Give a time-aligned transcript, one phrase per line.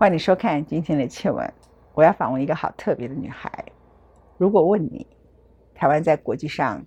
[0.00, 1.52] 欢迎收看今天的切文。
[1.92, 3.64] 我要访问一个好特别的女孩。
[4.36, 5.04] 如果问你，
[5.74, 6.80] 台湾在国际上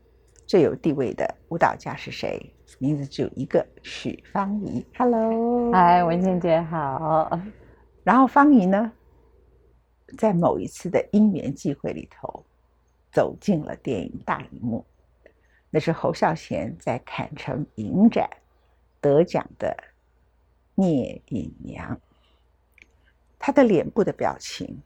[0.48, 2.40] 最有地位的舞蹈家是谁？
[2.80, 4.86] 名字只有一个，许芳宜。
[4.98, 7.38] Hello，嗨，文倩姐好。
[8.02, 8.90] 然后芳宜呢，
[10.18, 12.46] 在某一次的因缘际会里头，
[13.12, 14.86] 走进了电影大荧幕。
[15.70, 18.30] 那是侯孝贤在坎城影展
[19.02, 19.76] 得奖的
[20.82, 21.94] 《聂隐娘》。
[23.44, 24.80] 他的脸部的表情，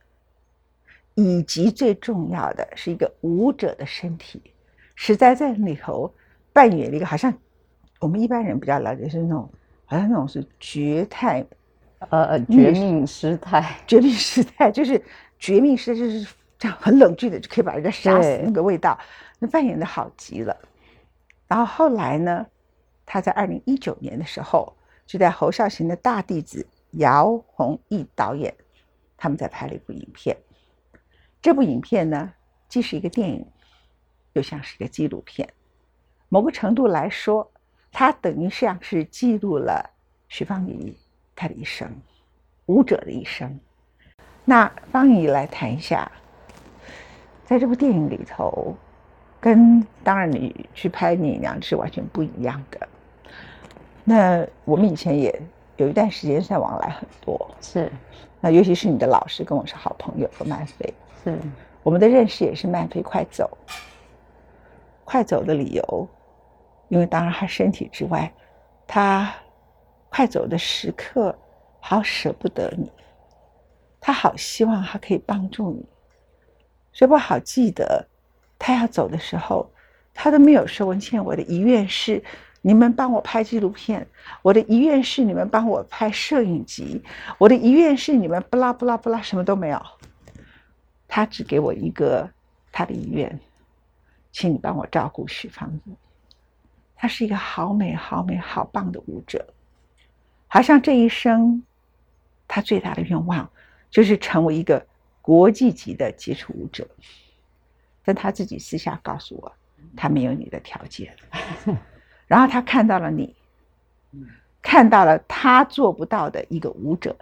[1.14, 4.42] 以及最重要的是一个舞者的身体，
[4.96, 6.10] 实在在里头
[6.54, 7.34] 扮演了一个好像
[8.00, 9.52] 我们一般人比较了解是那种，
[9.84, 11.46] 好像那种是绝态，
[12.10, 15.04] 呃，绝命师太，绝命师太就是
[15.38, 16.26] 绝命师，就是
[16.58, 18.98] 这样很冷峻的就可以把人家杀死那个味道，
[19.38, 20.58] 那扮演的好极了。
[21.50, 22.46] 然后后来呢，
[23.06, 24.74] 他在二零一九年的时候，
[25.06, 26.66] 就在侯孝贤的大弟子。
[26.98, 28.54] 姚宏毅导演，
[29.18, 30.36] 他们在拍了一部影片。
[31.42, 32.34] 这部影片呢，
[32.70, 33.46] 既是一个电影，
[34.34, 35.48] 又像是一个纪录片。
[36.30, 37.52] 某个程度来说，
[37.92, 39.90] 它等于像是记录了
[40.28, 40.96] 徐芳宜
[41.36, 41.90] 她的一生，
[42.68, 43.60] 舞者的一生。
[44.44, 46.12] 那方怡来谈一下，
[47.46, 48.76] 在这部电影里头，
[49.40, 52.88] 跟当然你去拍《聂娘》是完全不一样的。
[54.04, 55.42] 那我们以前也。
[55.78, 57.92] 有一段时间在往来很多，是，
[58.40, 61.38] 那尤其是你的老师跟我是好朋友和曼飞，是，
[61.84, 63.58] 我们的认识也是曼飞快走，
[65.04, 66.08] 快走的理由，
[66.88, 68.32] 因为当然他身体之外，
[68.88, 69.34] 他
[70.10, 71.38] 快走的时刻
[71.82, 72.90] 好舍不得你，
[74.00, 75.86] 他好希望他可以帮助你，
[76.94, 78.08] 所以我好记得
[78.58, 79.70] 他要走的时候，
[80.14, 82.24] 他都没有说文倩，我的遗愿是。
[82.66, 84.08] 你们帮我拍纪录片，
[84.42, 87.00] 我的遗愿是你们帮我拍摄影集，
[87.38, 89.80] 我的遗愿是你们不拉不拉不拉什么都没有。
[91.08, 92.28] 他只给我一个
[92.72, 93.40] 他的遗愿，
[94.32, 95.96] 请你帮我照顾许芳宜。
[96.96, 99.46] 她是一个好美好美好棒的舞者，
[100.48, 101.62] 好像这一生
[102.48, 103.48] 他最大的愿望
[103.92, 104.84] 就是成为一个
[105.22, 106.88] 国际级的杰出舞者。
[108.04, 109.54] 但他自己私下告诉我，
[109.96, 111.16] 他没有你的条件。
[112.28, 113.36] 然后他看到了你，
[114.62, 117.16] 看到了他做不到的一个舞者，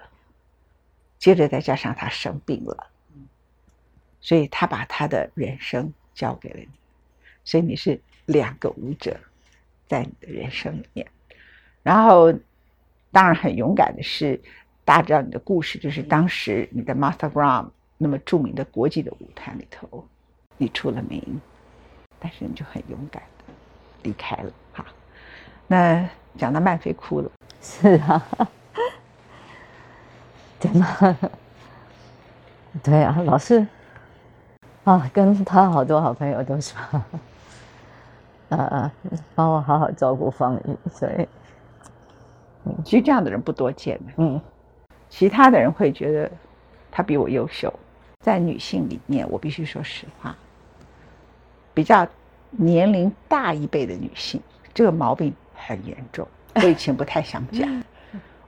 [1.19, 2.88] 接着再加上他生病了，
[4.22, 6.69] 所以他把他的人生交给了你，
[7.44, 9.19] 所以你是两个舞者，
[9.88, 11.06] 在你的人生里面。
[11.81, 12.34] 然后
[13.12, 14.41] 当然很勇敢的是，
[14.85, 20.08] 大家知道你的故事，就是当时你的 Master Graham 那么著名的国际的舞台里头，
[20.58, 21.41] 你出了名，
[22.20, 23.22] 但是你就很勇敢。
[23.22, 23.30] 的
[24.03, 24.86] 离开了哈。
[25.68, 27.31] 那讲到曼飞哭了，
[27.62, 28.25] 是啊，
[32.84, 33.66] 对啊，老是
[34.84, 36.78] 啊，跟他好多好朋友都说，
[38.50, 38.91] 啊啊，
[39.36, 41.28] 帮我好好照顾方宇，所以，
[42.84, 44.14] 其实这样的人不多见的。
[44.18, 44.40] 嗯，
[45.09, 46.31] 其他的人会觉得
[46.91, 47.74] 他比我优秀，
[48.20, 50.35] 在女性里面，我必须说实话，
[51.74, 52.08] 比较
[52.58, 54.41] 年龄大一辈的女性，
[54.74, 55.34] 这个毛病。
[55.66, 57.84] 很严重，我以前不太想讲。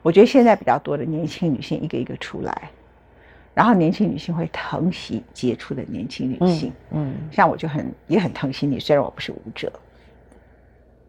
[0.02, 2.70] 我觉得现在比较多的年轻女性一个一个出来，
[3.54, 6.74] 然后年轻女性会疼惜杰出的年轻女性。
[6.92, 9.72] 嗯，像我就很也很疼惜你，虽然我不是舞者，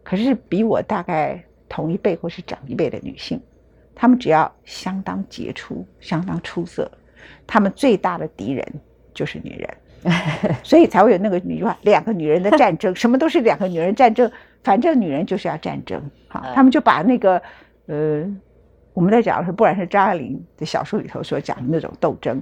[0.05, 3.41] 可是比我大概同一辈或是长一辈的女性，
[3.97, 6.89] 她们只要相当杰出、相当出色，
[7.49, 8.65] 她们最大的敌人
[9.13, 9.77] 就是女人。
[10.63, 14.31] 所以才会有那个女话，两个女人的战争， 什么都是两个女人战争，
[14.63, 16.01] 反正女人就是要战争。
[16.29, 17.43] 好，他们就把那个，
[17.87, 18.25] 呃，
[18.95, 22.41] 我们在讲的是，不管是张爱玲的小说里头所讲的那种斗争，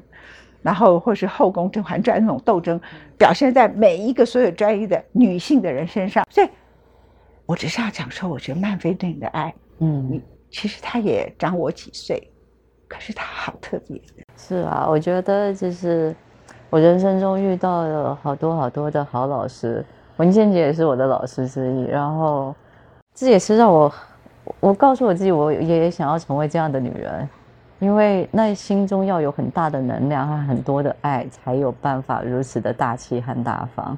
[0.63, 2.81] 然后或是后宫甄嬛传那种斗争，
[3.17, 6.27] 表现在每一个所有专一的女性的人身上。
[6.31, 6.49] 所以，
[7.47, 10.21] 我只是要讲说，我觉得曼菲对你的爱，嗯，
[10.51, 12.31] 其实他也长我几岁，
[12.89, 14.01] 可是他好特别。
[14.37, 16.15] 是啊，我觉得就是。
[16.75, 19.87] 我人生中遇到了好多好多的好老师，
[20.17, 21.85] 文倩姐也是我的老师之一。
[21.85, 22.53] 然后，
[23.15, 23.93] 这也是让我，
[24.59, 27.29] 我告诉我自己，我也想要成为这样的女人，
[27.79, 33.97] 因为那心中要有很大的能量和很多的爱，才有办法如此的大气和大方。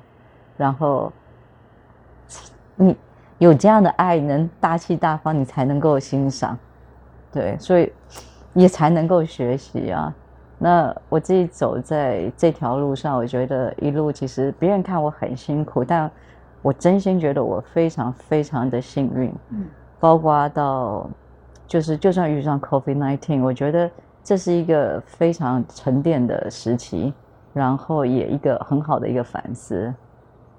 [0.58, 1.10] 然后，
[2.74, 2.94] 你
[3.38, 6.58] 有这样的爱，能大气大方，你才能够欣赏，
[7.32, 7.90] 对，所以
[8.52, 10.12] 也才能够学习啊。
[10.58, 16.10] 那我自己走在这条路上，我觉得一路其实别人看我很辛苦，但
[16.62, 19.32] 我真心觉得我非常非常的幸运。
[19.50, 19.66] 嗯，
[20.00, 21.08] 包括到
[21.66, 23.90] 就是就算遇上 COVID nineteen，我觉得
[24.24, 27.12] 这是一个非常沉淀的时期，
[27.52, 29.92] 然后也一个很好的一个反思。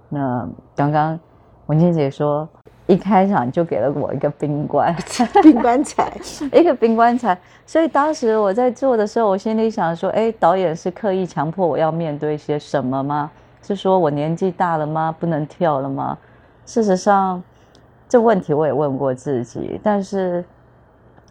[0.09, 1.19] 那刚刚
[1.67, 2.47] 文倩姐说，
[2.87, 4.95] 一开场就给了我一个冰棺，
[5.41, 6.11] 冰棺材，
[6.51, 7.37] 一个冰棺材。
[7.65, 13.29] 所以当时我在做的时候，我心里想说，哎，导演是刻意强迫我要面对些什么吗？
[13.61, 15.13] 是说我年纪大了吗？
[15.19, 16.17] 不能跳了吗？
[16.65, 17.41] 事实上，
[18.09, 20.43] 这问题我也问过自己，但是。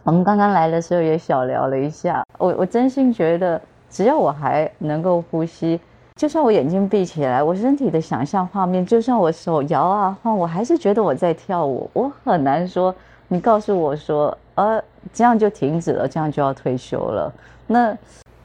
[0.03, 5.77] 我们刚刚来的时候也小聊了一下，我我真心觉得，只要我还能够呼吸，
[6.17, 11.87] 就算我眼睛闭起来，我身体的想象画面，就算我手摇啊晃，我还是觉得我在跳舞。
[11.93, 12.93] 我很难说，
[13.27, 14.83] 你告诉我说，呃，
[15.13, 17.31] 这样就停止了，这样就要退休了。
[17.67, 17.95] 那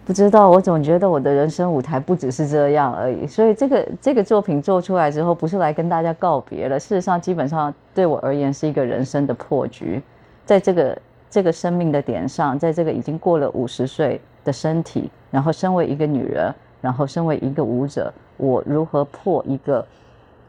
[0.04, 3.26] 不知道，我总觉得我的人生舞台不只是这样而已。
[3.26, 10.02] 所以这个这个作品做出来之后，不是来跟大家告别了，事实上，基本上对我而言是一个人生的破局，
[10.44, 10.96] 在这个。
[11.32, 19.82] 这个生命的点上，在这个已经过了五十岁的身体，然后身为一个女人，然后身为一个舞者，我如何破一个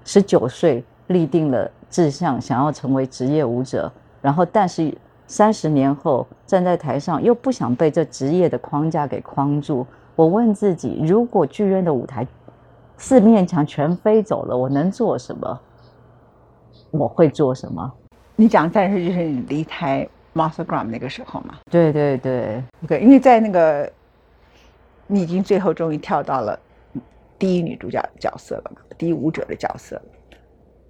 [0.04, 3.90] 十九岁立定了志向，想要成为职业舞者，
[4.22, 4.94] 然后但是
[5.28, 9.88] 三十年后站在台上，又不想被这职业的框架给框住。
[10.18, 12.28] 我问自己：如果剧院的舞台
[12.98, 15.60] 四面墙全飞走了，我能做什么？
[16.92, 17.90] 我会做什么？
[18.36, 20.06] 你讲暂时就是你离台。
[20.36, 23.88] Master Gram 那个时候嘛，对对对，OK，因为在那个
[25.14, 26.60] 你已经最后终于跳到了
[27.38, 30.02] 第一女主角角色了嘛，第一舞者的角色。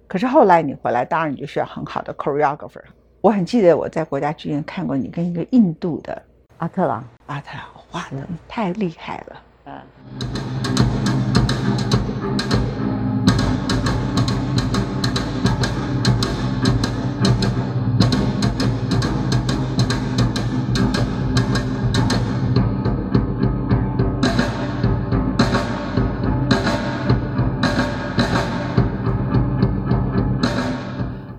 [0.06, 2.80] 可是后来你回来，当然你就需要很好的 choreographer。
[3.20, 6.22] 我很记得我在国家剧院看过你跟一个印度的
[6.56, 10.53] 阿特朗，阿特朗画的太厉害了，嗯。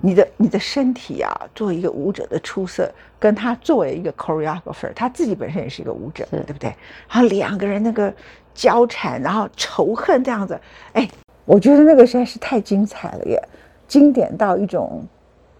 [0.05, 2.87] 你的你的身体啊，作为一个舞者的出色，
[3.17, 6.69] 跟他作为一个 choreographer，他自己本身也是一个舞者，对不对？
[7.09, 8.13] 然后两个人那个
[8.53, 10.59] 交缠，然后仇恨这样子，
[10.93, 11.09] 哎，
[11.43, 13.41] 我觉得那个实在是太精彩了耶，
[13.87, 15.03] 经典到一种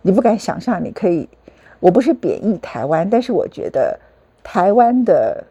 [0.04, 0.80] 你不敢想象。
[0.84, 1.28] 你可以，
[1.80, 4.00] 我不是贬义台湾，但是我觉得
[4.44, 5.44] 台湾的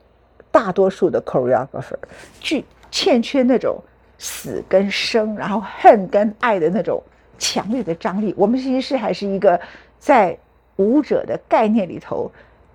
[0.53, 1.97] 大多数的 choreographer
[2.39, 3.77] 具欠缺那种
[4.19, 7.03] 死跟生，然后恨跟爱的那种。
[7.45, 9.61] 强烈的张力，我们其实是还是一个
[9.99, 10.35] 在
[10.77, 12.31] 舞者的概念里头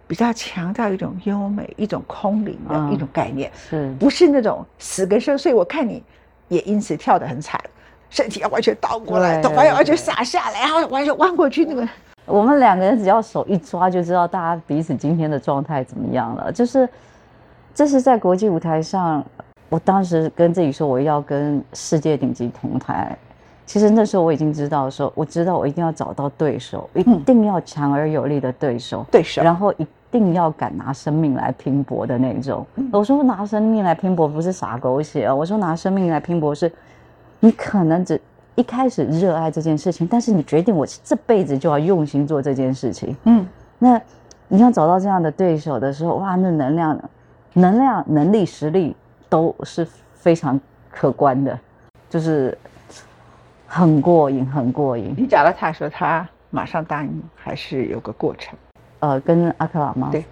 [0.07, 5.36] 比较强调一种优美、一种空灵的一种概念，是不是那种死跟生？
[5.36, 6.04] 所以我看你
[6.50, 7.60] 也因此跳得很惨，
[8.12, 11.66] 身体要完全倒过来，头发要完全洒下来，然后完全弯过去。
[11.66, 11.88] 那个
[12.27, 16.51] 我们两个人只要手一抓，就知道大家彼此今天的状态怎么样了。
[16.51, 16.88] 就是
[17.74, 19.25] 这是在国际舞台上，
[19.68, 23.18] 我当时跟自己说，我要跟世界顶级同台。
[23.69, 32.66] 其实那时候我已经知道，说我知道我一定要找到对手，一定要强而有力的对手，对手，然后一定要敢拿生命来拼搏的那种。
[32.92, 36.71] 我说拿生命来拼搏不是傻狗血啊，我说拿生命来拼搏是，
[37.39, 38.19] 你可能只
[38.56, 43.16] 一开始热爱这件事情，但是你决定我这辈子就要用心做这件事情。
[43.25, 43.45] 嗯，
[43.77, 44.01] 那
[44.48, 46.99] 你要找到这样的对手的时候，哇，那能量、
[47.54, 48.95] 能量、能力、实力
[49.30, 50.59] 都是非常
[50.90, 51.59] 可观的，
[52.09, 52.57] 就是。
[53.71, 55.14] 很过瘾，很过瘾。
[55.16, 58.57] 你找到他说他马上答应，还是有个过程？
[58.99, 60.09] 呃，跟阿克拉吗？
[60.11, 60.26] 对。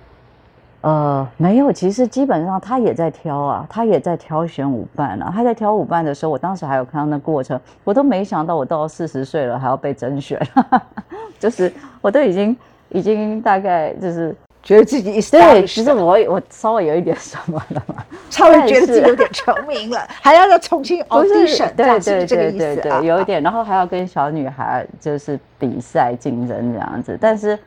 [0.81, 5.31] 呃，没有，其实基本上他也在挑啊，他也在挑选舞伴啊。
[5.31, 10.41] 他在挑舞伴的时候，我当时还有看到那过程，我都没想到我到四十岁了还要被甄选，
[11.37, 12.57] 就是我都已经
[12.89, 14.35] 已经大概就是。
[14.67, 27.57] 觉得自己对，其实我我稍微有一点什么了嘛， 稍微觉得自己有点成名了， 还要再重新 audition，对对对对对，有一点，然后还要跟小女孩就是比赛竞争这样子，但是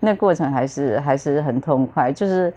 [0.00, 2.52] 那过程还是还是很痛快，就是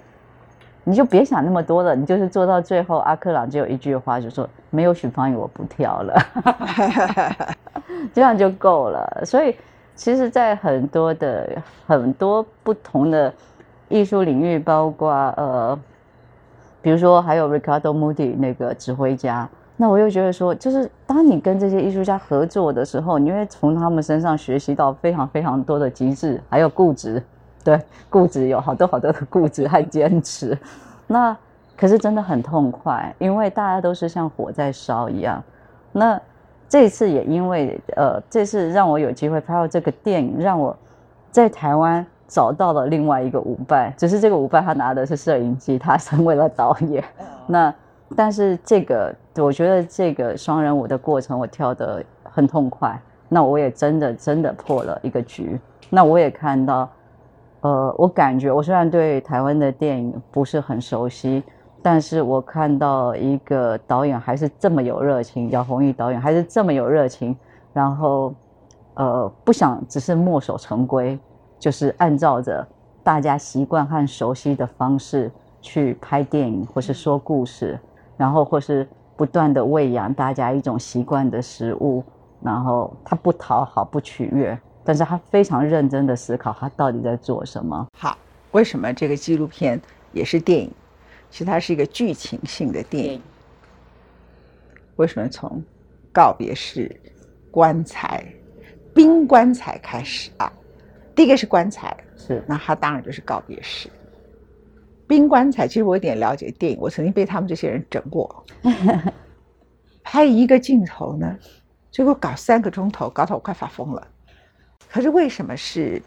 [0.84, 6.22] 你就别想那么多了，你就是做到最后，阿克朗只有一句话，就说没有许芳雨我不跳了，
[8.14, 9.24] 这样就够了。
[9.24, 9.56] 所以
[9.96, 11.50] 其实，在很多的
[11.88, 13.34] 很多不同的。
[13.94, 15.80] 艺术领域包括呃，
[16.82, 19.48] 比如说还有 Ricardo Moody 那个指挥家，
[19.78, 27.22] 那我又觉得说，就是当你跟这些艺术家合作的时候，你会从他们身上学习到非常非常多的极致，还有固执，
[27.64, 30.58] 对，固执有好多好多的固执和坚持。
[31.06, 31.38] 那
[31.78, 35.44] 可是真的很痛快，因为大家都是像火在烧一样。
[35.92, 36.20] 那
[36.68, 40.76] 这次也因为呃，这次让我有机会拍到这个电影，让我
[41.30, 42.04] 在台湾。
[42.28, 47.04] 找到了另外一个舞伴，只是这个舞伴他拿的是摄影机，他成为了导演。
[47.48, 47.74] 那
[48.16, 53.00] 但是这个，我觉得这个双人舞的过程，我跳得很痛快。
[53.30, 55.60] 那我也真的真的破了一个局。
[55.90, 56.88] 那我也看到，
[57.62, 61.44] 呃，我感觉我虽然对台湾的电影不是很熟悉，
[61.82, 67.36] 但是我看到一个导演还是这么有热情，姚宏毅导演还是这么有热情，
[67.74, 68.34] 然后
[68.94, 71.18] 呃，不想只是墨守成规。
[71.64, 72.68] 就是按照着
[73.04, 77.80] 大家习惯和熟悉的方式去拍电影，或是说故事，
[78.18, 82.04] 然后或是不断的喂养大家一种习惯的食物，
[82.42, 87.88] 然后他不讨好不取悦，但是他非常认真的思考他到底在做什么。
[87.98, 88.18] 好，
[88.52, 89.80] 为什么这个纪录片
[90.12, 90.70] 也是电影？
[91.30, 93.22] 其实它是一个剧情性的电影。
[94.98, 95.64] 为什么从
[96.12, 96.94] 告别式、
[97.50, 98.22] 棺材、
[98.94, 100.52] 冰棺材开始啊？
[101.16, 103.90] 第一个是棺材，是那他当然就是告别式。
[105.06, 108.44] 冰棺材，其实我有点了解电影，我曾经被他们这些人整过。
[110.02, 111.38] 拍一个镜头呢，
[111.92, 114.08] 结果搞三个钟头，搞得我快发疯了。
[114.90, 116.02] 可是为什么是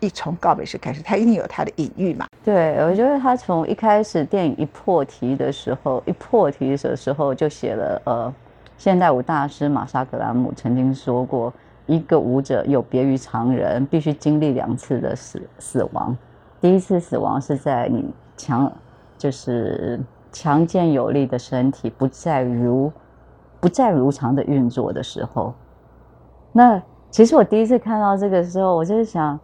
[0.00, 1.02] 一从告别式开始？
[1.02, 2.26] 他一定有他的隐喻嘛？
[2.44, 8.34] 对，我觉得他从一开始电影一破题的时候，一破题的时候就写了，呃，
[8.78, 11.52] 现代舞大师玛莎格兰姆曾经说过。
[11.86, 16.16] 一个舞者有别于常人，必须经历两次的死死亡。
[16.60, 18.70] 第一次死亡是在你强，
[19.16, 20.00] 就是
[20.32, 22.90] 强健有力的身体不再如
[23.60, 25.54] 不再如常的运作的时候。
[26.52, 29.38] 那其实我第一次看到这个时候，我就是想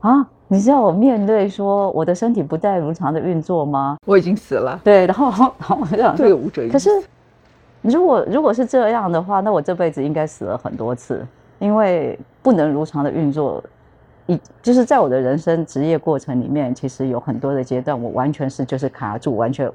[0.00, 3.96] 啊，你知道我面对说我的身体不再如常的运作吗？
[4.06, 4.80] 我已经死了。
[4.84, 6.88] 对，然后然后我就想，对舞者，可是
[7.82, 11.26] 如果如果是这样的话，那我这辈子应该死了很多次。
[11.60, 13.62] 因为不能如常的运作，
[14.26, 19.70] 一就是在我的人生职业过程里面，其实有很多的阶段，我完全是就是卡住，完全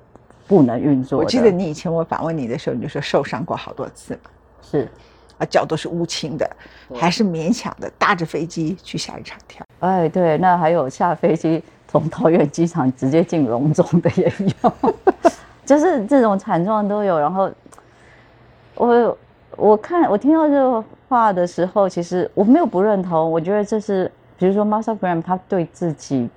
[0.48, 1.20] 不能运作。
[1.20, 4.20] 我记得你以前我访问你的时候，你就说受伤过好多次，
[4.62, 4.89] 是
[5.38, 6.50] 啊，脚都是乌青的，
[6.94, 9.63] 还是勉强的搭着飞机去下一场跳。
[9.80, 14.94] 哎，对，那还有下飞机从桃园机场直接进荣总的也有，
[15.65, 17.20] 就是这种惨状都有。
[17.20, 17.51] 然后
[18.75, 19.18] 我
[19.58, 20.84] 我看我听到这个。
[21.08, 23.32] 话的时候，其实我没有不认同。
[23.32, 26.28] 我觉得这是，比如说 Martha Graham，他对自己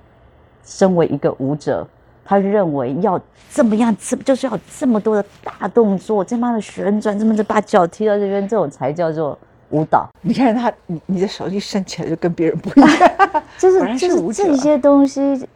[0.63, 1.85] 身为一个舞者，
[2.23, 3.19] 他认为要
[3.51, 9.35] 这么样，这就是要这么多的大动作，这么的旋转，这么的把脚踢到这边，这种才叫做
[9.71, 10.07] 舞蹈。
[10.21, 12.89] 你看他，你你的手一伸起来就跟别人不一样，
[13.57, 15.47] 就是就是这些东西。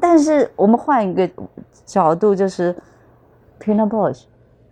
[0.00, 1.28] 但是我们换一个
[1.84, 2.74] 角度，就是
[3.60, 4.22] Tina Bosch，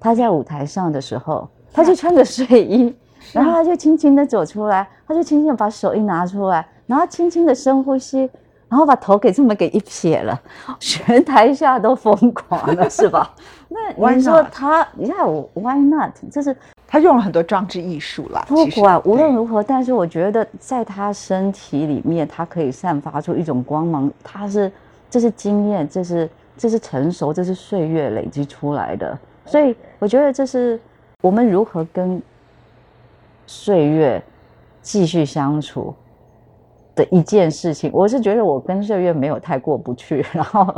[0.02, 2.94] 他在舞台上的时候，他就穿着睡衣。
[3.32, 8.28] 然后他就轻轻的走出来，他就轻轻的把手一拿出来，然后轻轻的深呼吸，
[8.68, 10.38] 然后把头给这么给一撇了，
[10.80, 13.32] 全台下都疯狂了，是吧？
[13.71, 16.11] 那你说他，你看我 Why not？
[16.32, 16.54] 这是
[16.87, 18.44] 他用了很多装置艺术了。
[18.49, 24.11] 不管无论如何，但是我觉得在他身体里面，他可以散发出一种光芒。
[24.25, 24.71] 他是，
[25.09, 26.28] 这是经验，这是
[26.59, 29.16] 这是成熟，这是岁月累积出来的。
[29.52, 30.80] 所以我觉得这是
[31.21, 32.21] 我们如何跟。
[33.44, 34.23] 岁月
[34.80, 35.92] 继续相处
[36.94, 40.25] 的一件事情，我是觉得我跟岁月没有太过不去。
[40.32, 40.75] 然后，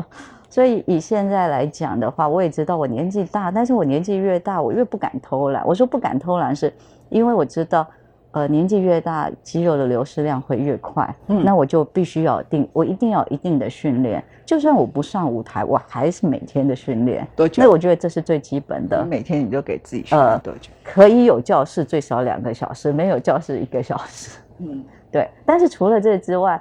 [0.49, 5.65] 所以以现在来讲的话，我也知道我年纪大，但是我年纪越大，我越不敢偷懒。
[5.65, 6.73] 我说不敢偷懒，是
[7.11, 7.87] 因为我知道。
[8.35, 11.15] 呃，年纪越大，肌肉的流失量会越快。
[11.29, 14.23] 嗯，那我就必须要定，我一定要一定的训练。
[14.45, 17.25] 就算我不上舞台，我还是每天的训练。
[17.37, 17.63] 多久？
[17.63, 19.05] 那我觉得这是最基本的。
[19.05, 20.69] 每天你就给自己训练多久？
[20.83, 24.37] 可以有教室最少两个小时，没有教室一个小时。
[24.59, 25.29] 嗯， 对。
[25.47, 26.61] 但是除了这之外，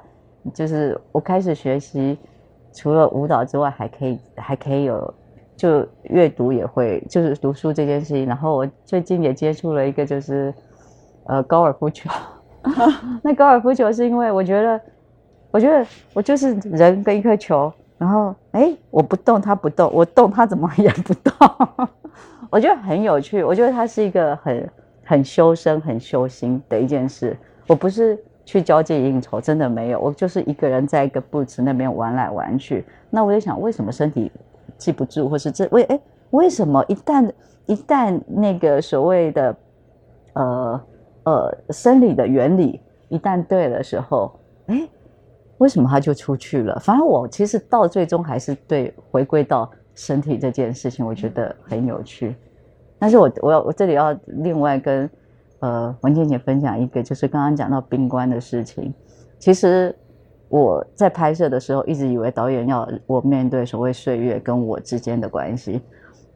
[0.54, 2.20] 就是我开始学习，
[2.72, 5.12] 除了舞蹈之外，还可以还可以有，
[5.58, 8.28] 就阅读也会，就是读书这件事情。
[8.28, 10.54] 然后我最近也接触了一个，就是。
[11.26, 12.10] 呃，高尔夫球，
[13.24, 14.82] 那高尔夫球是因为我觉得，
[15.52, 21.88] 我觉得我就是人跟一颗球，然后哎，我不动，它不动，我动，它怎么也不动，
[22.52, 23.42] 我觉得很有趣。
[23.42, 24.70] 我觉得它是一个很
[25.06, 27.38] 很修身、很修心的一件事。
[27.68, 32.86] 我不是去交际应酬，真的没有，我就是一个人在一个布子那边玩来玩去。
[33.10, 34.30] 那我就想，为什么身体
[34.78, 35.98] 记不住，或是这为哎，
[36.32, 37.32] 为什么一旦
[37.66, 39.56] 一旦那个所谓的
[40.34, 40.82] 呃。
[41.24, 44.32] 呃，生理的原理一旦对的时候，
[44.68, 44.88] 哎，
[45.58, 46.78] 为什么他就出去了？
[46.80, 52.36] 反正我其实到最终还是对回归到身体这件事情，我觉得很有趣。
[53.00, 55.10] 但是我我要我这里要另外跟
[55.60, 58.94] 呃文倩姐分享一个，就是刚刚讲到冰棺的事情。
[59.40, 59.96] 其实
[60.50, 65.82] 我在拍摄的时候一直以为导演要我面对所谓岁月跟我之间的关系，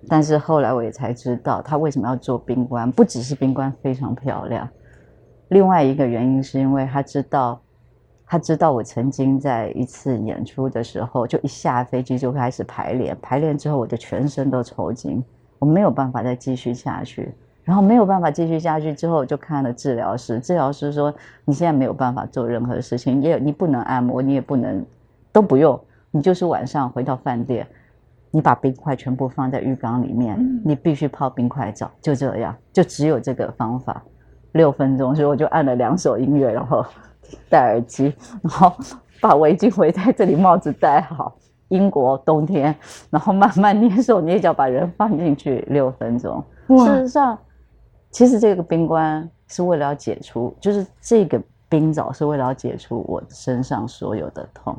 [0.08, 4.68] 但是后来我也才知道他为什么要做冰棺，不只是冰棺非常漂亮，
[5.48, 7.60] 另外一个原因是因为他知道。
[8.30, 15.24] 他知道我曾经在一次演出的时候，就一下飞机就开始排练，排练之后我的全身都抽筋，
[15.60, 21.14] 我没有办法再继续下去，然后没有办法继续下去之后，就看了治疗师，治疗师说
[21.46, 24.86] 你现在没有办法做任何事情，也你不能按摩，你也不能
[25.32, 25.80] 都不用，
[26.12, 27.66] 你就是晚上回到饭店，
[28.38, 34.04] 你把冰块全部放在浴缸里面，你必须泡冰块澡，就这样，就只有这个方法，
[34.52, 36.86] 六分钟，所以我就按了两首音乐，然后。
[37.50, 38.74] 戴耳机，然后
[39.20, 41.36] 把围巾围在这里，帽子戴好。
[41.68, 42.74] 英国冬天，
[43.10, 46.42] 然后慢慢捏手捏脚把人放进去六分钟。
[46.70, 47.38] 事实上，
[48.12, 54.74] 其实这个冰棺是为了要解除，就是这个冰澡是为了要解除我身上所有的痛。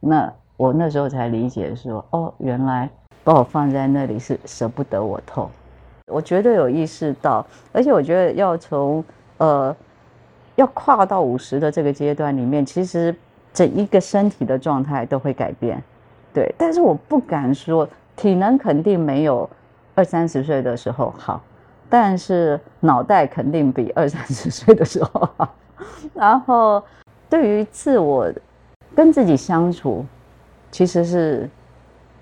[0.00, 2.90] 那我那时候才理解说，哦，原来
[3.24, 5.50] 把我放在那里是舍不得我痛。
[6.06, 9.04] 我绝对有意识到，而且我觉得要从
[9.38, 9.74] 呃。
[10.56, 13.14] 要跨到五十的这个阶段里面，其实
[13.50, 15.82] 整一个身体的状态都会改变，
[16.34, 16.54] 对。
[16.58, 19.48] 但是我不敢说体能肯定没有
[19.94, 21.40] 二三十岁的时候好，
[21.88, 25.54] 但是脑袋肯定比二三十岁的时候好。
[26.12, 26.82] 然后
[27.30, 28.30] 对于自我
[28.94, 30.04] 跟自己相处，
[30.70, 31.48] 其实是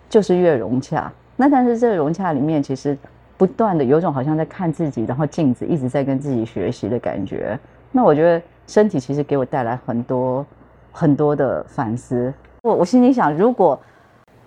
[0.08, 1.10] 就是越融洽。
[1.36, 2.96] 那但是这个融洽里面，其实
[3.36, 7.58] 不断的有种好像在看自己，然后镜子一直在跟自己学习的感觉。
[7.92, 10.44] 那我觉得身体其实给我带来很多
[10.92, 12.32] 很多的反思。
[12.62, 13.80] 我我心里想，如果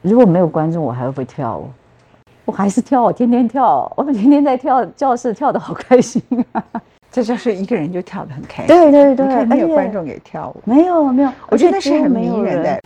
[0.01, 1.69] 如果没有观众，我还会不会跳舞？
[2.43, 6.63] 我还是跳，我天天跳，我天天在跳教室，跳的好开心啊！
[7.09, 8.67] 在教室一个人就跳的很开心。
[8.67, 12.81] 对对对，没有观众也跳舞，没有没有，我觉得是很迷人的。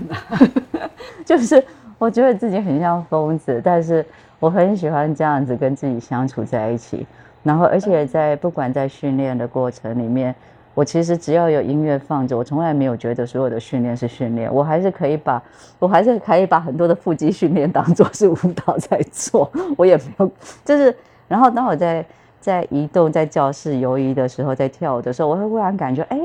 [1.25, 1.63] 就是
[1.97, 4.05] 我觉得自己很像疯子，但是
[4.39, 7.05] 我很喜欢这样子跟自己相处在一起。
[7.41, 10.33] 然后，而且在不管在训练的过程里面，
[10.73, 15.41] 我其实只要有音乐放着，我从来没有觉得所有的训练是训练，我还是可以把，
[15.77, 19.49] 我还是可以把很多的腹肌训练当做是舞蹈在做。
[19.77, 20.31] 我也没有，
[20.65, 20.93] 就是，
[21.27, 22.03] 然后当我在
[22.41, 26.19] 在移动在教室游移的时候，在跳舞的时候，我会忽然感觉，哎，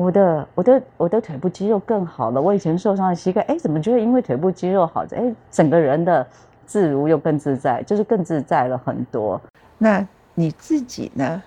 [0.00, 2.40] 我的我的我的腿部肌肉更好了。
[2.40, 6.26] 我以前受伤的膝盖，哎，怎么觉得因为腿部肌肉好，哎，整个人的
[6.64, 9.40] 自如又更自在，就是更自在了很多。
[9.78, 10.06] 那。
[10.32, 11.42] 你自己呢，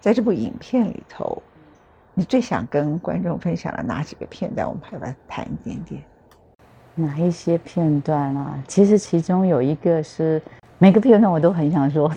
[0.00, 1.42] 在这部影片里头，
[2.14, 4.66] 你最想跟观众分享的哪几个片段？
[4.66, 6.00] 我们还来谈一点点。
[6.94, 8.56] 哪一些片段啊？
[8.66, 10.40] 其实其中有一个是
[10.78, 12.10] 每个片段我都很想说，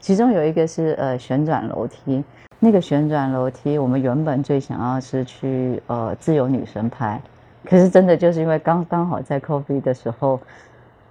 [0.00, 2.24] 其中有一个是呃旋转楼梯。
[2.60, 7.20] 那个旋转楼梯，我们原本最想要是去呃自由女神拍，
[7.64, 10.38] 可是真的就是因为刚刚好在 COVID 的时候。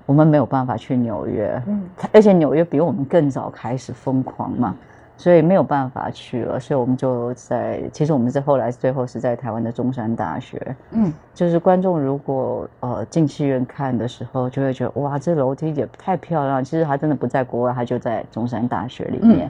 [0.05, 4.75] 我们没有办法去纽约，嗯，而且纽约比我们更早开始疯狂嘛，
[5.15, 6.59] 所以没有办法去了。
[6.59, 16.63] 所以我们就在，其实我们是后来最后是在台湾的中山大学，嗯，就是观众如果呃进戏院看的时候，就会觉得哇，这楼梯也太漂亮。
[16.63, 19.47] 其实它真的不在国外，它就在中山大学里面。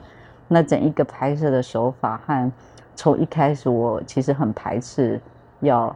[0.50, 2.52] 那整一个拍摄的手法和
[2.94, 5.22] 从一开始我其实很排斥
[5.62, 5.96] 要。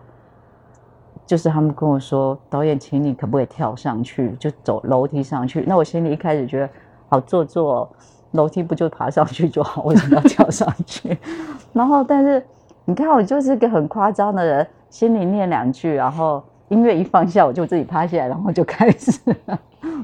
[1.26, 5.64] 就是他们跟我说，导演，请你可不可以跳上去，就走楼梯上去？
[5.66, 6.70] 那我心里一开始觉得
[7.08, 7.90] 好做作，
[8.32, 11.18] 楼梯不就爬上去就好，为什么要跳上去？
[11.72, 12.46] 然后，但是
[12.84, 19.20] 你看，我就是个很夸张的人，心里念两句，然后音乐一放下，我就自己趴下来，然后就开始，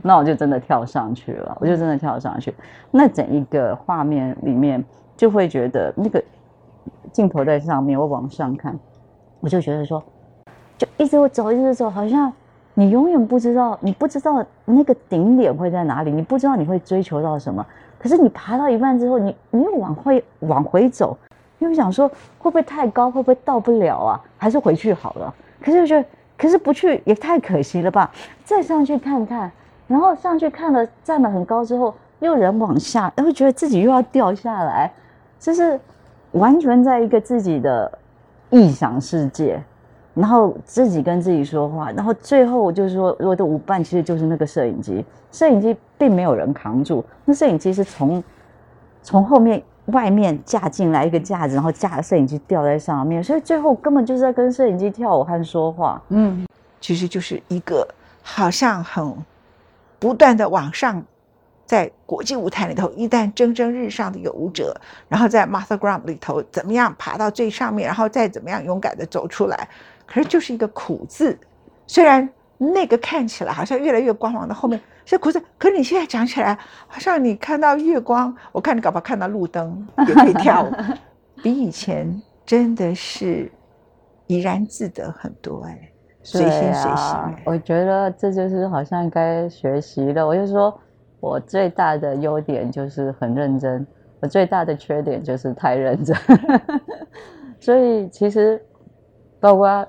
[0.03, 2.53] 那我就真的跳上去了，我就真的跳上去。
[2.91, 4.83] 那整一个画面里面，
[5.17, 6.23] 就会觉得那个
[7.11, 8.77] 镜头在上面，我往上看，
[9.39, 10.01] 我就觉得说。
[10.77, 12.31] 就一直走，一直走，好像
[12.73, 17.65] 你永远不知道，你不知道那个顶点会在哪里，你不知道你会追求到什么。
[17.97, 21.17] 可是你爬到一半之后，你你又往回往回走，
[21.57, 24.21] 又想说会不会太高，会不会到不了啊？
[24.37, 25.33] 还是回去好了。
[25.61, 26.07] 可是又觉得，
[26.39, 28.09] 可是不去也太可惜了吧？
[28.45, 29.51] 再上去看看，
[29.87, 34.89] 然后上去看了，站得很高之后，又人往下，又觉得自己又要掉下来，
[35.37, 35.77] 就是
[36.31, 37.91] 完全在一个自己的
[38.51, 39.61] 臆想世界。
[40.15, 48.21] 然后自己跟自己说话，然后最后就是说，我的舞伴其实就是那个摄影机，摄影机并没有人扛住，那摄影机是从
[49.01, 56.01] 从后面外面架进来一个架子，然后架摄影机吊在上面，所以最后根本就是在跟摄影机跳舞和说话。
[56.09, 56.45] 嗯，
[56.81, 57.87] 其实就是一个
[58.21, 59.15] 好像很
[59.99, 61.03] 不断的往上，
[61.65, 64.75] 在国际舞台里头一旦蒸蒸日上的一个舞者，
[65.07, 69.67] 然后在 master Graham 里头怎么样爬到最上面，然后再怎么样勇敢的走出来。
[70.05, 71.37] 可是就是一个苦字。
[71.85, 72.27] 虽然
[72.61, 76.53] 那个看起来好像越来越光芒的后面是苦字，可是你现在讲起来，
[76.87, 80.71] 好像你看到月光，我看你搞不好看到路灯也可以跳舞，
[81.41, 83.49] 比以前真的是
[84.27, 85.89] 怡然自得很多哎，
[86.21, 87.33] 随心随心、啊。
[87.45, 90.27] 我觉得这就是好像该学习的。
[90.27, 90.77] 我就说
[91.21, 93.87] 我最大的优点就是很认真，
[94.19, 96.13] 我最大的缺点就是太认真。
[97.57, 98.61] 所以其实
[99.39, 99.87] 包括。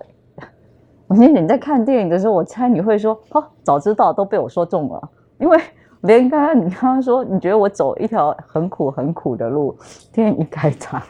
[1.11, 5.61] 我那你在看电影的时候，我猜你会说：“哦，早知道都被我说中了。”因为
[6.03, 9.77] 连刚刚你刚刚说，你觉得我走一条很苦很苦的路，
[10.13, 11.03] 电影一开场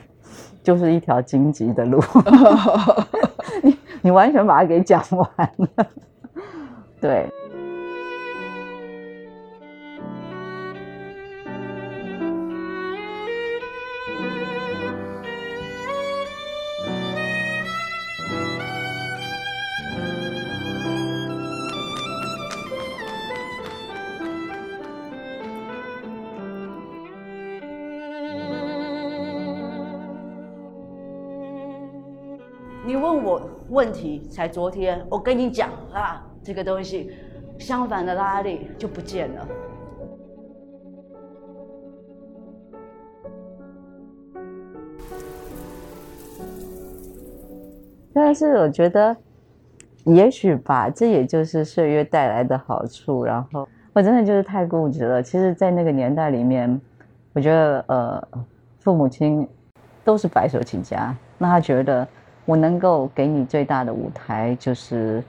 [0.63, 2.03] 就是一条荆棘的路，
[3.63, 5.87] 你你完全把它给讲完了，
[6.99, 7.31] 对。
[32.83, 37.13] 你问我问题才昨天，我跟你讲啊，这个东西
[37.59, 39.47] 相反的拉力就不见了。
[48.15, 49.15] 但是我觉得，
[50.05, 53.25] 也许吧，这也就是岁月带来的好处。
[53.25, 55.23] 然后我真的就是太固执了。
[55.23, 56.81] 其实，在那个年代里面，
[57.35, 58.29] 我觉得呃，
[58.79, 59.47] 父母亲
[60.03, 62.09] 都是白手起家，那他觉得。
[62.51, 65.23] 我能够给你最大的舞台，就是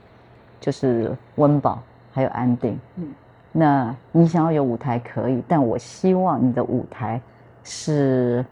[0.60, 1.80] 就是温饱
[2.12, 2.76] 还有安定。
[2.96, 3.06] 嗯，
[3.52, 7.20] 那你想要有舞台可以，但我希望你的舞台
[7.62, 8.44] 是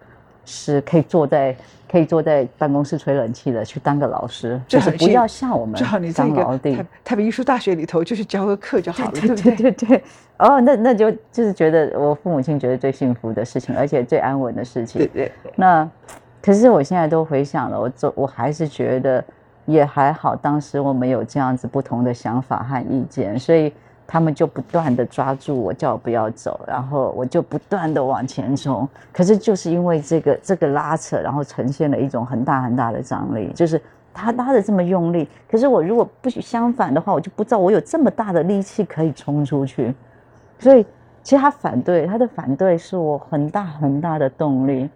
[0.45, 1.57] 是可以坐在
[1.91, 5.77] 可以坐在办公室吹冷气的，去当个老师，就是不要像我们
[6.15, 6.81] 当老弟。
[7.05, 10.05] 台北艺术大学里头就是教个课就好了，对对对对。
[10.39, 15.01] 哦，那那就就是觉得我父母亲觉得最幸福的事情，而且最安稳的事情。
[15.01, 15.33] 对对。
[15.57, 15.91] 那。
[16.43, 19.23] 可是我现在都回想了，我走，我还是觉得
[19.67, 20.35] 也还好。
[20.35, 23.73] 当时我们有这样子不同的想法和意见，所以
[24.07, 28.89] 他们就不断的抓住我，叫我不要走，然后我就不断的往前冲。
[29.13, 33.81] 可是就是因为这个这个拉扯，然后呈现了一种很大很大的张力，就是
[34.15, 39.95] 他拉的这么用力，可是我如果不相反的话，我就不知道我有这么大的力气可以冲出去。
[40.59, 40.85] 所以
[41.23, 44.89] 其实他反对，他的反对是我很大很大的动力。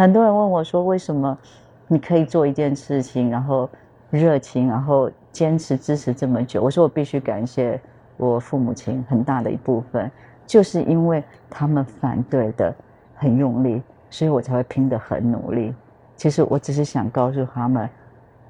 [0.00, 1.36] 很多人问我说：“为什么
[1.86, 3.68] 你可以做一件事情，然后
[4.08, 7.78] 热情，然后坚持支持这么久？”我说：“我必须感谢
[8.16, 10.10] 我父母亲很大的一部分，
[10.46, 12.74] 就是因为他们反对的
[13.14, 15.74] 很用力，所以我才会拼得很努力。
[16.16, 17.86] 其实我只是想告诉他们，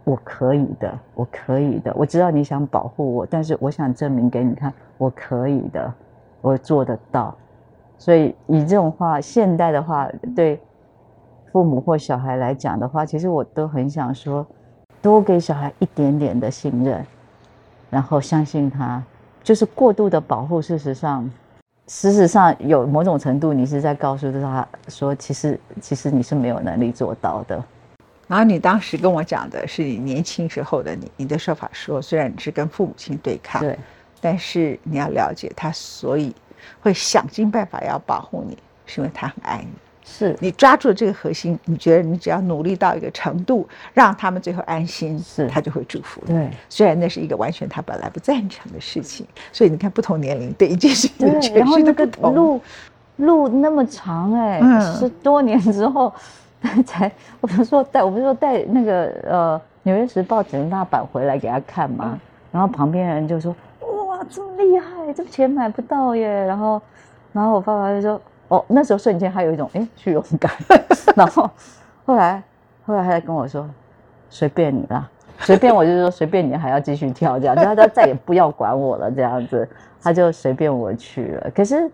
[0.04, 1.92] 我可以的，我可以的。
[1.96, 5.92] 我知道你想保护我，但是我想证明给你看，我可以的，
[6.42, 7.36] 我做得到。
[7.98, 10.60] 所以以这种话，现代的话，对。”
[11.52, 14.46] 父母或小孩来讲的话，其实我都很想说，
[15.02, 17.04] 多给小孩一点点的信任，
[17.90, 19.02] 然后相信他。
[19.42, 21.28] 就是过度的保护，事实上，
[21.86, 27.64] 事实上有某种程度，你是在告诉他说，其实其实你是没有能力做到的。
[28.28, 33.76] 然后你当时跟我讲的是你年轻时候的你，你的说法说，虽然你是跟父母亲对抗，对，
[34.20, 36.32] 但是你要了解他，所以
[36.80, 39.72] 会想尽办法要保护你，是因为他很爱你。
[40.10, 46.20] 是你抓住了这个核心，你觉得你只要努力到一个程度，让他们最后安心，是他就会祝福。
[46.26, 52.34] 对，虽然那是一个完全他本来不赞成的事情，所以你看不同年龄对一件事情的诠释都不同。
[52.34, 52.60] 路
[53.16, 54.60] 路那么长哎，
[54.98, 56.12] 十多年之后
[56.84, 62.18] 才，我不是说带，我不是说带那个呃《纽约时报》整大版回来给他看嘛，
[62.50, 66.82] 然后旁边人就说：“哇，这么厉害，这钱买不到耶。”然后，
[67.32, 68.20] 然后我爸爸就说。
[68.50, 70.50] 哦，那时候瞬间还有一种哎虚荣感，
[71.14, 71.48] 然后
[72.04, 72.42] 后来
[72.84, 73.68] 后来他在跟我说，
[74.28, 75.08] 随便你啦，
[75.38, 79.68] 随便我就是说随便你还要继续跳这样，他他再也不要管我了这样子，
[80.02, 81.50] 他就随便我去了。
[81.54, 81.88] 可是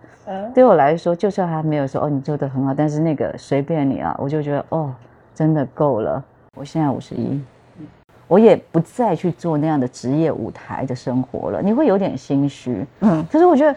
[0.55, 4.91] 对我来说，就算他没有说哦你做的很好，但是那个随便你啊，我就觉得哦
[5.35, 6.25] 真的够了。
[6.59, 7.39] 我现在五十一，
[8.29, 12.87] 我也不再去做那样的职业舞台的生活了，你会有点心虚。
[13.01, 13.77] 嗯，可是我觉得。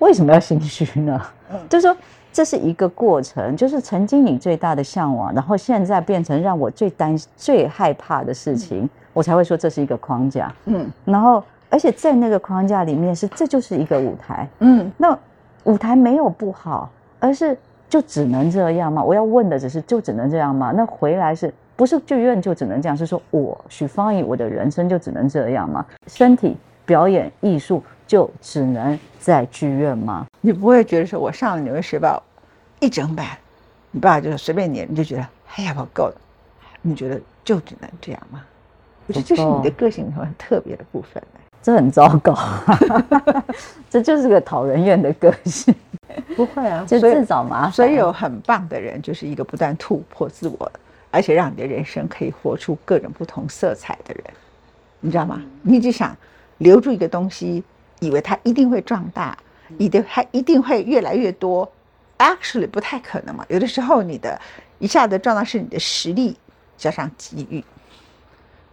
[0.00, 1.20] 为什么要心虚呢？
[1.68, 1.96] 就是说，
[2.32, 10.52] 这是一个过程，就是曾经你最大的向往，然后现在变成让我最担、最害怕的事情，我才会说这是一个框架。
[10.66, 14.48] 嗯，然后，而且在那个框架里面是，这就是一个舞台。
[14.60, 15.16] 嗯，那
[15.64, 17.56] 舞台没有不好，而是
[17.88, 19.02] 就只能这样吗？
[19.02, 20.72] 我要问的只是就只能这样吗？
[20.74, 25.84] 那回来是不是剧院就只能这样，是说我许芳宜我的人生就只能这样吗？
[26.06, 30.26] 身体表演艺术就只能在剧院吗？
[30.40, 32.20] 你不会觉得说我上了《纽约时报》
[32.84, 33.38] 一整版，
[33.92, 36.14] 你爸就随便你，你就觉得哎呀我够了，
[36.82, 38.44] 你觉得就只能这样吗？
[39.06, 41.22] 我觉得这是你的个性里头很特别的部分。
[41.62, 42.36] 这很糟糕，
[43.88, 45.72] 这就是个讨人厌的个性。
[46.34, 47.72] 不会啊， 就自找麻烦。
[47.72, 50.72] 所以有很棒的人，就是一个不断突破自我，
[51.12, 54.24] 而且让你的人生可以活出各种不同色彩的人，
[54.98, 55.40] 你知道吗？
[55.62, 56.16] 你只想
[56.58, 57.62] 留住一个东西，
[58.00, 59.36] 以为它一定会壮大，
[59.78, 61.70] 你的它一定会越来越多
[62.18, 63.44] ，actually 不太可能嘛。
[63.48, 64.38] 有的时候你的
[64.78, 66.36] 一下子壮大是你的实力
[66.76, 67.64] 加上机遇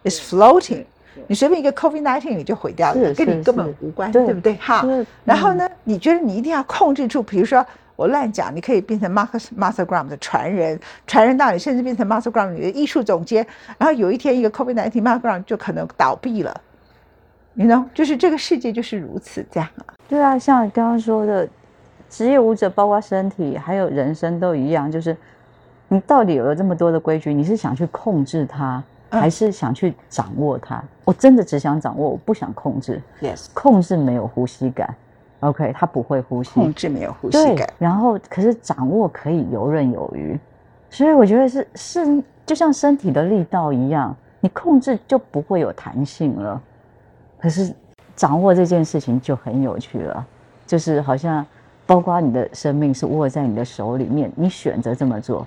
[0.04, 0.84] ，is floating。
[1.28, 4.54] 你随便一个 COVID nineteen 你就毁掉了，跟你根本无关，对不对？
[4.56, 4.86] 哈。
[5.26, 13.46] 然后呢，你觉得你一定要控制住，比如说我乱讲，你可以变成 Marcus Master Gram 的传人，传人到你，甚至变成 Master Gram 你的艺术总监。
[13.80, 16.62] 然后有一天，一个 COVID nineteen Master Gram 就可能倒闭了。
[17.60, 19.96] 你 know，就是这个世界就是如此这样啊。
[20.08, 21.50] 对啊，像刚刚说的，
[22.08, 25.18] 职业舞者包括身体还有人生都一样，就是
[25.88, 28.84] 你到底有了这么多的规矩，你是想去控制它？
[29.10, 33.02] 还是想去掌握它，我真的只想掌握，我不想控制。
[33.22, 34.94] Yes，控制没有呼吸感
[35.40, 36.52] ，OK，他不会呼吸。
[36.52, 40.38] 控制没有呼吸感，然后可是掌握可以游刃有余，
[40.92, 46.62] 所以我觉得是是就像身体的力道一样，你控制就不会有弹性了。
[47.40, 47.74] 可是
[48.16, 50.26] 掌握这件事情就很有趣了，
[50.66, 51.46] 就是好像
[51.86, 55.46] 包括你的生命是握在你的手里面，你选择这么做。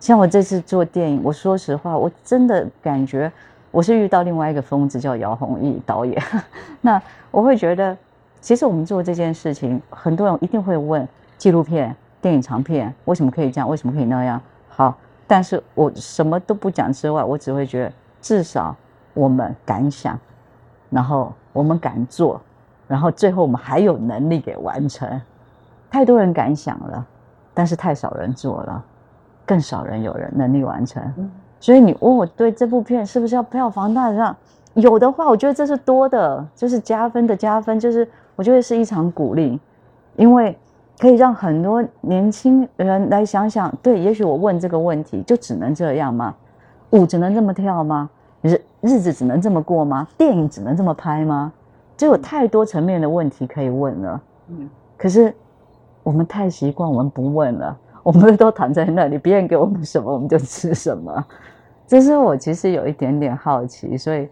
[0.00, 3.30] 像我这次做电影，我说实话，我真的感觉
[3.72, 6.22] 我是遇到另外一个疯子，叫姚宏毅导演。
[6.80, 7.02] 那
[7.32, 7.96] 我会觉得，
[8.40, 13.68] 其实我们做这件事情，很多人一定会问：纪录片、电影长片为什么可以这样？
[13.68, 14.40] 为什么可以那样？
[14.68, 18.74] 好，但是我什么都不讲之外，我只会觉得，至少
[19.14, 20.16] 我们敢想，
[20.90, 22.40] 然后我们敢做，
[22.86, 25.08] 然后最后我们还有能力给完成。
[25.90, 27.06] 太多人敢想了，
[27.54, 28.84] 但是太少人做了。
[29.46, 31.02] 更少人有人能力完成，
[31.58, 34.36] 所以你问我对这部片是不是要票房大上？
[34.74, 39.58] 有的话，我觉得这是多的，就是加分的加分，就是我觉得是一场鼓励，
[40.16, 40.54] 因为
[40.98, 46.34] 可以让很多年轻人来想想，对，也许我问这个问题就只能这样吗？
[46.90, 48.10] 舞只能这么跳吗？
[48.42, 50.06] 日日子只能这么过吗？
[50.16, 51.52] 电影只能这么拍吗？
[51.96, 54.20] 就有太多层面的问题可以问了。
[54.48, 55.34] 嗯，可是
[56.02, 57.76] 我们太习惯，我们不问了。
[58.04, 61.24] 我们都躺在那里，别人给我们什么我们就吃什么。
[61.86, 64.28] 这是我其实有一点点好奇，所以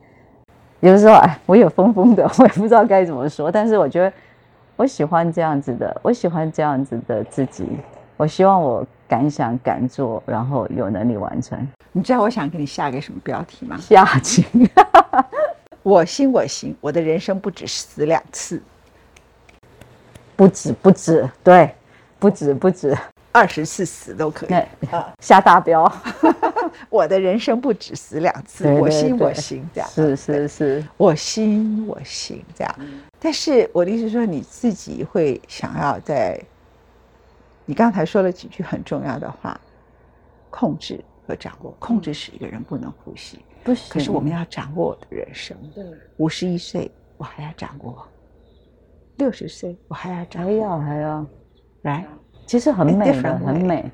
[0.81, 3.51] 有的时候哎，我也疯疯的，我也不知道该怎么说。
[3.51, 4.13] 但是我觉得
[4.77, 7.67] 我喜欢这样子的，我喜欢这样子的自己。
[8.17, 11.59] 我希望我敢想敢做，然后有能力完成。
[11.93, 13.77] 你知道我想给你下个什么标题吗？
[13.79, 14.45] 下情，
[15.83, 18.61] 我行我行，我的人生不止死两次，
[20.35, 21.75] 不止不止，对，
[22.19, 22.97] 不止不止。
[23.33, 24.55] 二十次死都可以
[24.91, 25.13] 啊！
[25.21, 25.85] 下大标，
[26.89, 32.75] 我的人生不止死两次，我心我行这样，是是是，我心我行这样。
[33.21, 36.41] 但是我的意思说，你自己会想要在，
[37.67, 39.61] 你刚才说了几句很重要的话，
[40.51, 41.73] 控制和掌握。
[41.81, 43.93] 控制使一个人不能呼吸，不行。
[43.93, 45.57] 可是我们要掌握我的人生。
[45.75, 45.85] 对，
[46.17, 48.07] 五十一岁我还要掌握，
[49.17, 51.27] 六十岁我还要掌握，还要还要
[51.83, 52.07] 来。
[52.47, 53.91] 其实很美的，很美，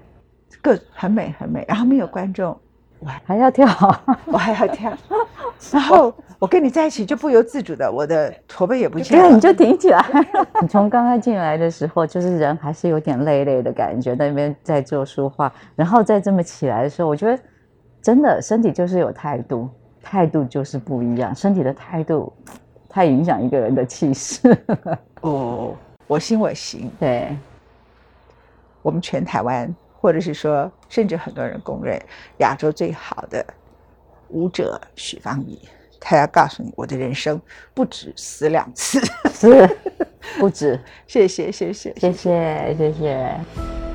[0.60, 1.64] 各很美很美。
[1.66, 2.54] 然后没有观众，
[3.04, 3.66] 我还要跳，
[4.26, 4.92] 我还要跳。
[5.72, 9.28] 然后我跟你在一起就不由自主的，我的驼背也不见了。
[9.28, 10.04] 对，你就挺起来。
[10.62, 15.52] 你从刚刚进来的时候，就是人还是有点累累的感觉，在那边在做书画。
[15.74, 17.42] 然后再这么起来的时候，我觉得
[18.00, 19.68] 真的身体就是有态度，
[20.00, 21.34] 态度就是不一样。
[21.34, 22.32] 身体的态度
[22.88, 24.56] 太影响一个人的气势。
[25.22, 25.74] 哦，
[26.06, 27.36] 我行我行， 对。
[28.80, 31.96] 我们全台湾，或者是说，甚至很多人公认
[32.38, 33.46] 亚洲最好的
[34.30, 35.56] 舞者许芳宜，
[36.00, 37.40] 他要告诉你，我的人生
[37.72, 39.00] 不止死两次，
[39.32, 39.78] 是
[40.40, 40.78] 不止。
[41.06, 43.91] 谢谢，谢谢，谢谢，谢谢。